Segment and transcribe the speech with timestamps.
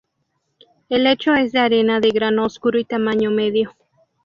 [0.89, 3.75] El lecho es de arena de grano oscuro y tamaño medio.